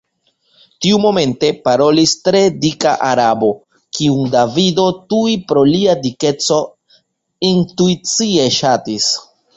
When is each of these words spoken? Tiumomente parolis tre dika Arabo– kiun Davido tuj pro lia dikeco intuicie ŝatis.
Tiumomente 0.85 1.49
parolis 1.67 2.13
tre 2.27 2.41
dika 2.63 2.93
Arabo– 3.09 3.51
kiun 3.99 4.31
Davido 4.37 4.87
tuj 5.13 5.35
pro 5.53 5.67
lia 5.75 5.97
dikeco 6.07 6.59
intuicie 7.53 8.49
ŝatis. 8.61 9.13